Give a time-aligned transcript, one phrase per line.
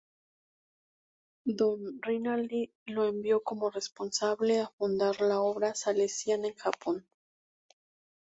[1.45, 7.07] Don Rinaldi lo envió como responsable a fundar la obra salesiana en Japón.